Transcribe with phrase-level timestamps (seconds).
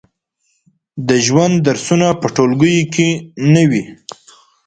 [1.07, 3.09] د ژوند درسونه په ټولګیو کې
[3.53, 3.83] نه وي.